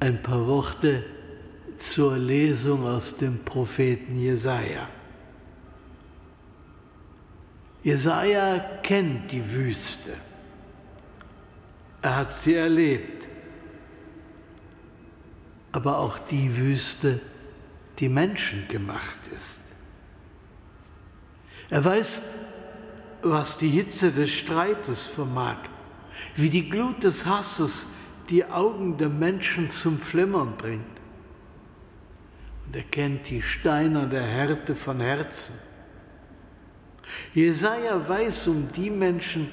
[0.00, 1.04] ein paar Worte
[1.78, 4.88] zur Lesung aus dem Propheten Jesaja.
[7.82, 10.12] Jesaja kennt die Wüste.
[12.02, 13.28] Er hat sie erlebt.
[15.72, 17.20] Aber auch die Wüste,
[17.98, 19.60] die menschengemacht ist.
[21.70, 22.22] Er weiß,
[23.22, 25.56] was die Hitze des Streites vermag,
[26.34, 27.88] wie die Glut des Hasses
[28.30, 30.84] die Augen der Menschen zum Flimmern bringt.
[32.66, 35.54] Und er kennt die steinerne Härte von Herzen.
[37.34, 39.52] Jesaja weiß um die Menschen,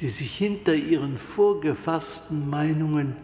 [0.00, 3.16] die sich hinter ihren vorgefassten Meinungen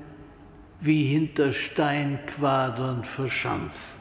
[0.80, 3.98] wie hinter Steinquadern verschanzen.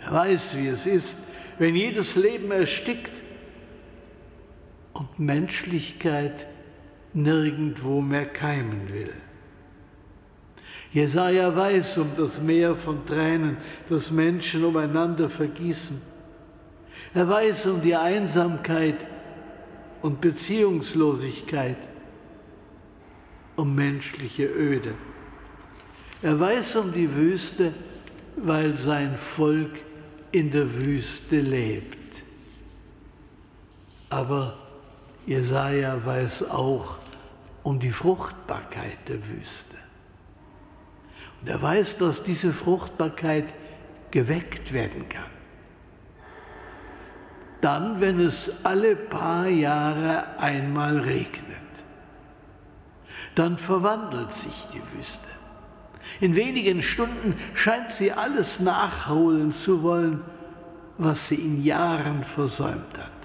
[0.00, 1.18] Er weiß, wie es ist,
[1.58, 3.12] wenn jedes Leben erstickt
[4.92, 6.46] und Menschlichkeit
[7.22, 9.12] nirgendwo mehr keimen will.
[10.92, 16.00] Jesaja weiß um das Meer von Tränen, das Menschen umeinander vergießen.
[17.14, 19.06] Er weiß um die Einsamkeit
[20.00, 21.76] und Beziehungslosigkeit,
[23.56, 24.94] um menschliche Öde.
[26.22, 27.72] Er weiß um die Wüste,
[28.36, 29.72] weil sein Volk
[30.32, 32.22] in der Wüste lebt.
[34.10, 34.56] Aber
[35.26, 36.98] Jesaja weiß auch
[37.68, 39.76] um die Fruchtbarkeit der Wüste.
[41.38, 43.52] Und er weiß, dass diese Fruchtbarkeit
[44.10, 45.30] geweckt werden kann.
[47.60, 51.58] Dann, wenn es alle paar Jahre einmal regnet,
[53.34, 55.28] dann verwandelt sich die Wüste.
[56.20, 60.22] In wenigen Stunden scheint sie alles nachholen zu wollen,
[60.96, 63.17] was sie in Jahren versäumt hat.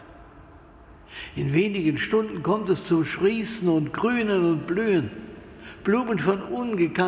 [1.36, 5.10] In wenigen Stunden kommt es zum Sprießen und Grünen und Blühen.
[5.84, 7.04] Blumen von ungekannter